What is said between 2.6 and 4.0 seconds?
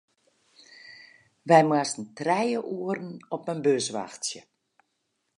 oeren op in bus